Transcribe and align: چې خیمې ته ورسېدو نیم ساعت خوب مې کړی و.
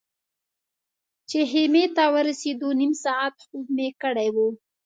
چې 1.29 1.39
خیمې 1.51 1.85
ته 1.95 2.03
ورسېدو 2.13 2.69
نیم 2.79 2.93
ساعت 3.03 3.35
خوب 3.45 3.65
مې 3.75 3.89
کړی 4.01 4.29
و. 4.35 4.37